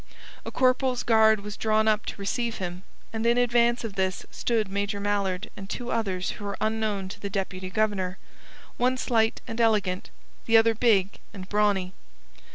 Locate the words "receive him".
2.19-2.81